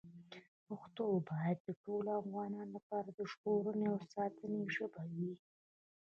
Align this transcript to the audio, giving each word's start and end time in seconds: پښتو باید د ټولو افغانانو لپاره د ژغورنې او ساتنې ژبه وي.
پښتو 0.67 1.05
باید 1.29 1.57
د 1.61 1.69
ټولو 1.83 2.09
افغانانو 2.21 2.71
لپاره 2.77 3.09
د 3.11 3.19
ژغورنې 3.31 3.85
او 3.93 3.99
ساتنې 4.13 4.61
ژبه 4.75 5.01
وي. 5.15 5.33